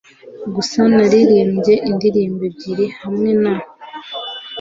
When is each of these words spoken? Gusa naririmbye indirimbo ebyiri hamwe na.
Gusa 0.55 0.79
naririmbye 0.95 1.73
indirimbo 1.89 2.41
ebyiri 2.49 2.85
hamwe 3.01 3.31
na. 3.41 3.55